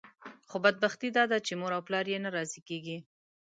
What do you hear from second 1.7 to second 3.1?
او پلار یې نه راضي کېږي.